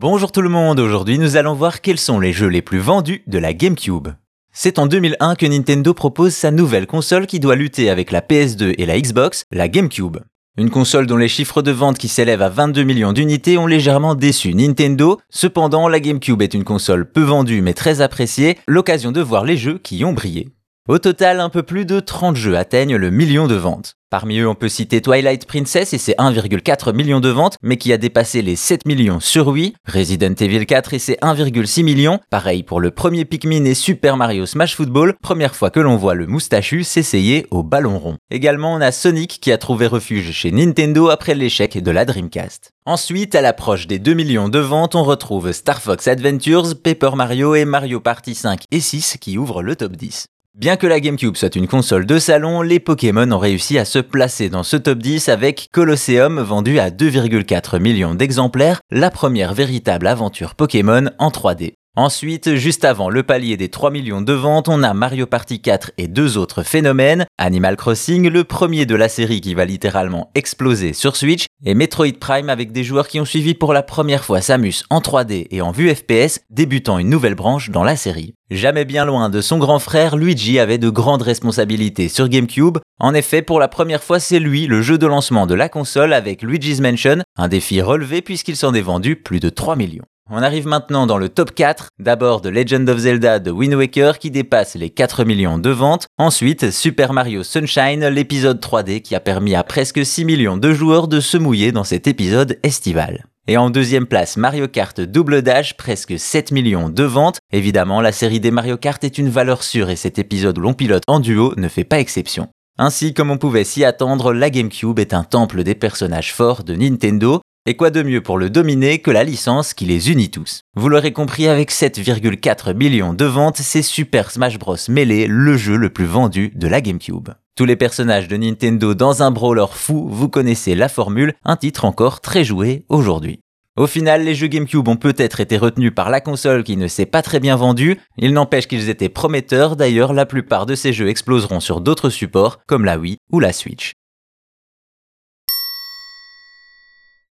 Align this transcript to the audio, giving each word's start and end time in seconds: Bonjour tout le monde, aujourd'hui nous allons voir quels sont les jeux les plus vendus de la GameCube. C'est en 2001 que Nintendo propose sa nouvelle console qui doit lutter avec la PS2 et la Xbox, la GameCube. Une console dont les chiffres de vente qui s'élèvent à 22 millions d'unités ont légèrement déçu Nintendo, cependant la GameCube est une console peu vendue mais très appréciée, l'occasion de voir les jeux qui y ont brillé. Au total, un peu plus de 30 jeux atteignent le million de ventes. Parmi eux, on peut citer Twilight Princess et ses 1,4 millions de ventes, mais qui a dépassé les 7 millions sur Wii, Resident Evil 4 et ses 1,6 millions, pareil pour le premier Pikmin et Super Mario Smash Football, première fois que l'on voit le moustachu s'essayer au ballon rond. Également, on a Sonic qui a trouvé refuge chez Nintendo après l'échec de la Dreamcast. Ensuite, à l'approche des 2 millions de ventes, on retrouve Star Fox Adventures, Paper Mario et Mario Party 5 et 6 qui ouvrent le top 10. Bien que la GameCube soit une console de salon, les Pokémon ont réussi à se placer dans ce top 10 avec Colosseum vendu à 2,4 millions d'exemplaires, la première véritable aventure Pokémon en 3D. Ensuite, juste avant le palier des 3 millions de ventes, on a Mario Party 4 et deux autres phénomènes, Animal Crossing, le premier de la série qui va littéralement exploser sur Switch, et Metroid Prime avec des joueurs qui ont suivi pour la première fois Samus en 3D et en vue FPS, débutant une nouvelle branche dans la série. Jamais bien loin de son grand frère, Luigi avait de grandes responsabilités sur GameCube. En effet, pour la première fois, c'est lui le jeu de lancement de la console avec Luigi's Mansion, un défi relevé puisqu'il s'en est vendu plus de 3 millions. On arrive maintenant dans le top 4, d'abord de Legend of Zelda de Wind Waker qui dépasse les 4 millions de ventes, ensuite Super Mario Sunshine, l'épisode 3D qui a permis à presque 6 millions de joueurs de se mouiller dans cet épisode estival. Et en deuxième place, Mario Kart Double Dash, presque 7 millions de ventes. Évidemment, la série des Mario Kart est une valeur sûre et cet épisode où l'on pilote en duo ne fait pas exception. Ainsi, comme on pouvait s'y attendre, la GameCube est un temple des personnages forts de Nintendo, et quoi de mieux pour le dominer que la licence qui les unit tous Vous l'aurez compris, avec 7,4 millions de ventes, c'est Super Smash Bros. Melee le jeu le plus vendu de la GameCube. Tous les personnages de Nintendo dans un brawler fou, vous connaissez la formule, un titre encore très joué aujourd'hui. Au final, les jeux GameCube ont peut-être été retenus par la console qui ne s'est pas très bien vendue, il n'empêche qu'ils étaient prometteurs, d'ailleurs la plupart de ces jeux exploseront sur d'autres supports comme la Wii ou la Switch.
Bonjour 0.00 0.32
tout 0.32 0.40
le 0.40 0.48
monde, 0.48 0.80
aujourd'hui 0.80 1.18
nous 1.18 1.36
allons 1.36 1.52
voir 1.52 1.82
quels 1.82 1.98
sont 1.98 2.20
les 2.20 2.32
jeux 2.32 2.46
les 2.46 2.62
plus 2.62 2.78
vendus 2.78 3.22
de 3.26 3.36
la 3.36 3.52
GameCube. 3.52 4.08
C'est 4.50 4.78
en 4.78 4.86
2001 4.86 5.34
que 5.34 5.44
Nintendo 5.44 5.92
propose 5.92 6.32
sa 6.32 6.50
nouvelle 6.50 6.86
console 6.86 7.26
qui 7.26 7.38
doit 7.38 7.54
lutter 7.54 7.90
avec 7.90 8.10
la 8.10 8.22
PS2 8.22 8.76
et 8.78 8.86
la 8.86 8.98
Xbox, 8.98 9.44
la 9.52 9.68
GameCube. 9.68 10.16
Une 10.56 10.70
console 10.70 11.06
dont 11.06 11.18
les 11.18 11.28
chiffres 11.28 11.60
de 11.60 11.70
vente 11.70 11.98
qui 11.98 12.08
s'élèvent 12.08 12.40
à 12.40 12.48
22 12.48 12.82
millions 12.82 13.12
d'unités 13.12 13.58
ont 13.58 13.66
légèrement 13.66 14.14
déçu 14.14 14.54
Nintendo, 14.54 15.20
cependant 15.28 15.86
la 15.86 16.00
GameCube 16.00 16.40
est 16.40 16.54
une 16.54 16.64
console 16.64 17.04
peu 17.04 17.20
vendue 17.20 17.60
mais 17.60 17.74
très 17.74 18.00
appréciée, 18.00 18.56
l'occasion 18.66 19.12
de 19.12 19.20
voir 19.20 19.44
les 19.44 19.58
jeux 19.58 19.76
qui 19.76 19.98
y 19.98 20.04
ont 20.06 20.14
brillé. 20.14 20.48
Au 20.90 20.98
total, 20.98 21.38
un 21.38 21.50
peu 21.50 21.62
plus 21.62 21.86
de 21.86 22.00
30 22.00 22.34
jeux 22.34 22.56
atteignent 22.56 22.96
le 22.96 23.10
million 23.10 23.46
de 23.46 23.54
ventes. 23.54 23.94
Parmi 24.10 24.40
eux, 24.40 24.48
on 24.48 24.56
peut 24.56 24.68
citer 24.68 25.00
Twilight 25.00 25.46
Princess 25.46 25.92
et 25.92 25.98
ses 25.98 26.14
1,4 26.14 26.92
millions 26.92 27.20
de 27.20 27.28
ventes, 27.28 27.58
mais 27.62 27.76
qui 27.76 27.92
a 27.92 27.96
dépassé 27.96 28.42
les 28.42 28.56
7 28.56 28.86
millions 28.86 29.20
sur 29.20 29.46
Wii, 29.46 29.74
Resident 29.86 30.34
Evil 30.34 30.66
4 30.66 30.94
et 30.94 30.98
ses 30.98 31.14
1,6 31.22 31.84
millions, 31.84 32.18
pareil 32.28 32.64
pour 32.64 32.80
le 32.80 32.90
premier 32.90 33.24
Pikmin 33.24 33.66
et 33.66 33.74
Super 33.74 34.16
Mario 34.16 34.46
Smash 34.46 34.74
Football, 34.74 35.14
première 35.22 35.54
fois 35.54 35.70
que 35.70 35.78
l'on 35.78 35.94
voit 35.94 36.16
le 36.16 36.26
moustachu 36.26 36.82
s'essayer 36.82 37.46
au 37.52 37.62
ballon 37.62 37.96
rond. 37.96 38.16
Également, 38.32 38.74
on 38.74 38.80
a 38.80 38.90
Sonic 38.90 39.38
qui 39.40 39.52
a 39.52 39.58
trouvé 39.58 39.86
refuge 39.86 40.32
chez 40.32 40.50
Nintendo 40.50 41.08
après 41.08 41.36
l'échec 41.36 41.80
de 41.80 41.90
la 41.92 42.04
Dreamcast. 42.04 42.72
Ensuite, 42.84 43.36
à 43.36 43.42
l'approche 43.42 43.86
des 43.86 44.00
2 44.00 44.14
millions 44.14 44.48
de 44.48 44.58
ventes, 44.58 44.96
on 44.96 45.04
retrouve 45.04 45.52
Star 45.52 45.80
Fox 45.80 46.08
Adventures, 46.08 46.74
Paper 46.82 47.10
Mario 47.14 47.54
et 47.54 47.64
Mario 47.64 48.00
Party 48.00 48.34
5 48.34 48.64
et 48.72 48.80
6 48.80 49.18
qui 49.20 49.38
ouvrent 49.38 49.62
le 49.62 49.76
top 49.76 49.92
10. 49.92 50.26
Bien 50.60 50.76
que 50.76 50.86
la 50.86 51.00
GameCube 51.00 51.38
soit 51.38 51.56
une 51.56 51.66
console 51.66 52.04
de 52.04 52.18
salon, 52.18 52.60
les 52.60 52.80
Pokémon 52.80 53.32
ont 53.32 53.38
réussi 53.38 53.78
à 53.78 53.86
se 53.86 53.98
placer 53.98 54.50
dans 54.50 54.62
ce 54.62 54.76
top 54.76 54.98
10 54.98 55.30
avec 55.30 55.70
Colosseum 55.72 56.38
vendu 56.38 56.78
à 56.78 56.90
2,4 56.90 57.78
millions 57.78 58.14
d'exemplaires, 58.14 58.82
la 58.90 59.10
première 59.10 59.54
véritable 59.54 60.06
aventure 60.06 60.54
Pokémon 60.54 61.08
en 61.18 61.30
3D. 61.30 61.79
Ensuite, 61.96 62.54
juste 62.54 62.84
avant 62.84 63.10
le 63.10 63.24
palier 63.24 63.56
des 63.56 63.68
3 63.68 63.90
millions 63.90 64.22
de 64.22 64.32
ventes, 64.32 64.68
on 64.68 64.84
a 64.84 64.94
Mario 64.94 65.26
Party 65.26 65.60
4 65.60 65.90
et 65.98 66.06
deux 66.06 66.38
autres 66.38 66.62
phénomènes, 66.62 67.26
Animal 67.36 67.76
Crossing, 67.76 68.28
le 68.28 68.44
premier 68.44 68.86
de 68.86 68.94
la 68.94 69.08
série 69.08 69.40
qui 69.40 69.54
va 69.54 69.64
littéralement 69.64 70.30
exploser 70.36 70.92
sur 70.92 71.16
Switch, 71.16 71.46
et 71.64 71.74
Metroid 71.74 72.18
Prime 72.20 72.48
avec 72.48 72.70
des 72.70 72.84
joueurs 72.84 73.08
qui 73.08 73.18
ont 73.18 73.24
suivi 73.24 73.54
pour 73.54 73.72
la 73.72 73.82
première 73.82 74.24
fois 74.24 74.40
Samus 74.40 74.84
en 74.88 75.00
3D 75.00 75.48
et 75.50 75.62
en 75.62 75.72
vue 75.72 75.92
FPS, 75.92 76.38
débutant 76.48 76.98
une 76.98 77.10
nouvelle 77.10 77.34
branche 77.34 77.70
dans 77.70 77.84
la 77.84 77.96
série. 77.96 78.34
Jamais 78.52 78.84
bien 78.84 79.04
loin 79.04 79.28
de 79.28 79.40
son 79.40 79.58
grand 79.58 79.80
frère, 79.80 80.16
Luigi 80.16 80.60
avait 80.60 80.78
de 80.78 80.90
grandes 80.90 81.22
responsabilités 81.22 82.08
sur 82.08 82.28
GameCube. 82.28 82.78
En 83.00 83.14
effet, 83.14 83.42
pour 83.42 83.58
la 83.58 83.68
première 83.68 84.04
fois, 84.04 84.20
c'est 84.20 84.38
lui 84.38 84.68
le 84.68 84.80
jeu 84.80 84.96
de 84.96 85.06
lancement 85.06 85.48
de 85.48 85.54
la 85.54 85.68
console 85.68 86.12
avec 86.12 86.42
Luigi's 86.42 86.80
Mansion, 86.80 87.18
un 87.36 87.48
défi 87.48 87.82
relevé 87.82 88.22
puisqu'il 88.22 88.56
s'en 88.56 88.74
est 88.74 88.80
vendu 88.80 89.16
plus 89.16 89.40
de 89.40 89.50
3 89.50 89.74
millions. 89.74 90.04
On 90.32 90.42
arrive 90.42 90.68
maintenant 90.68 91.08
dans 91.08 91.18
le 91.18 91.28
top 91.28 91.52
4, 91.56 91.88
d'abord 91.98 92.40
de 92.40 92.50
Legend 92.50 92.88
of 92.88 92.98
Zelda 92.98 93.40
de 93.40 93.50
Wind 93.50 93.74
Waker 93.74 94.20
qui 94.20 94.30
dépasse 94.30 94.76
les 94.76 94.88
4 94.88 95.24
millions 95.24 95.58
de 95.58 95.70
ventes, 95.70 96.06
ensuite 96.18 96.70
Super 96.70 97.12
Mario 97.12 97.42
Sunshine, 97.42 98.06
l'épisode 98.06 98.60
3D 98.60 99.02
qui 99.02 99.16
a 99.16 99.20
permis 99.20 99.56
à 99.56 99.64
presque 99.64 100.06
6 100.06 100.24
millions 100.24 100.56
de 100.56 100.72
joueurs 100.72 101.08
de 101.08 101.18
se 101.18 101.36
mouiller 101.36 101.72
dans 101.72 101.82
cet 101.82 102.06
épisode 102.06 102.60
estival. 102.62 103.26
Et 103.48 103.56
en 103.56 103.70
deuxième 103.70 104.06
place, 104.06 104.36
Mario 104.36 104.68
Kart 104.68 105.00
Double 105.00 105.42
Dash, 105.42 105.76
presque 105.76 106.16
7 106.16 106.52
millions 106.52 106.90
de 106.90 107.02
ventes. 107.02 107.40
Évidemment, 107.52 108.00
la 108.00 108.12
série 108.12 108.38
des 108.38 108.52
Mario 108.52 108.76
Kart 108.76 109.02
est 109.02 109.18
une 109.18 109.30
valeur 109.30 109.64
sûre 109.64 109.90
et 109.90 109.96
cet 109.96 110.20
épisode 110.20 110.58
où 110.58 110.60
l'on 110.60 110.74
pilote 110.74 111.02
en 111.08 111.18
duo 111.18 111.54
ne 111.56 111.66
fait 111.66 111.82
pas 111.82 111.98
exception. 111.98 112.46
Ainsi, 112.78 113.14
comme 113.14 113.32
on 113.32 113.36
pouvait 113.36 113.64
s'y 113.64 113.84
attendre, 113.84 114.32
la 114.32 114.48
GameCube 114.48 115.00
est 115.00 115.12
un 115.12 115.24
temple 115.24 115.64
des 115.64 115.74
personnages 115.74 116.32
forts 116.32 116.62
de 116.62 116.76
Nintendo, 116.76 117.40
et 117.70 117.76
quoi 117.76 117.90
de 117.90 118.02
mieux 118.02 118.20
pour 118.20 118.36
le 118.36 118.50
dominer 118.50 118.98
que 118.98 119.12
la 119.12 119.22
licence 119.22 119.74
qui 119.74 119.84
les 119.84 120.10
unit 120.10 120.28
tous 120.28 120.62
Vous 120.74 120.88
l'aurez 120.88 121.12
compris, 121.12 121.46
avec 121.46 121.70
7,4 121.70 122.74
millions 122.74 123.14
de 123.14 123.24
ventes, 123.24 123.58
c'est 123.58 123.82
Super 123.82 124.32
Smash 124.32 124.58
Bros. 124.58 124.74
Melee 124.88 125.28
le 125.28 125.56
jeu 125.56 125.76
le 125.76 125.88
plus 125.88 126.04
vendu 126.04 126.50
de 126.56 126.66
la 126.66 126.80
GameCube. 126.80 127.28
Tous 127.54 127.64
les 127.64 127.76
personnages 127.76 128.26
de 128.26 128.36
Nintendo 128.36 128.92
dans 128.94 129.22
un 129.22 129.30
brawler 129.30 129.66
fou, 129.70 130.08
vous 130.10 130.28
connaissez 130.28 130.74
la 130.74 130.88
formule, 130.88 131.32
un 131.44 131.54
titre 131.54 131.84
encore 131.84 132.20
très 132.20 132.42
joué 132.42 132.86
aujourd'hui. 132.88 133.38
Au 133.76 133.86
final, 133.86 134.24
les 134.24 134.34
jeux 134.34 134.48
GameCube 134.48 134.88
ont 134.88 134.96
peut-être 134.96 135.38
été 135.38 135.56
retenus 135.56 135.92
par 135.94 136.10
la 136.10 136.20
console 136.20 136.64
qui 136.64 136.76
ne 136.76 136.88
s'est 136.88 137.06
pas 137.06 137.22
très 137.22 137.38
bien 137.38 137.54
vendue, 137.54 138.00
il 138.18 138.32
n'empêche 138.32 138.66
qu'ils 138.66 138.88
étaient 138.88 139.08
prometteurs, 139.08 139.76
d'ailleurs 139.76 140.12
la 140.12 140.26
plupart 140.26 140.66
de 140.66 140.74
ces 140.74 140.92
jeux 140.92 141.08
exploseront 141.08 141.60
sur 141.60 141.80
d'autres 141.80 142.10
supports 142.10 142.58
comme 142.66 142.84
la 142.84 142.98
Wii 142.98 143.18
ou 143.30 143.38
la 143.38 143.52
Switch. 143.52 143.92